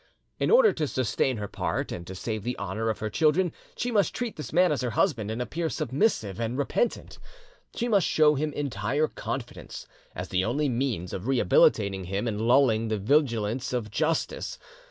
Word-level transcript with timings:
In 0.39 0.49
order 0.49 0.73
to 0.73 0.87
sustain 0.87 1.37
her 1.37 1.47
part 1.47 1.91
and 1.91 2.07
to 2.07 2.15
save 2.15 2.41
the 2.41 2.57
honour 2.57 2.89
of 2.89 2.97
her 2.97 3.09
children, 3.11 3.53
she 3.77 3.91
must 3.91 4.15
treat 4.15 4.35
this 4.35 4.51
man 4.51 4.71
as 4.71 4.81
her 4.81 4.89
husband 4.89 5.29
and 5.29 5.39
appear 5.39 5.69
submissive 5.69 6.39
and 6.39 6.57
repentant; 6.57 7.19
she 7.75 7.87
must 7.87 8.07
show 8.07 8.33
him 8.33 8.51
entire 8.53 9.07
confidence, 9.07 9.85
as 10.15 10.29
the 10.29 10.43
only 10.43 10.69
means 10.69 11.13
of 11.13 11.27
rehabilitating 11.27 12.05
him 12.05 12.27
and 12.27 12.41
lulling 12.41 12.87
the 12.87 12.97
vigilance 12.97 13.73
of 13.73 13.91
justice. 13.91 14.57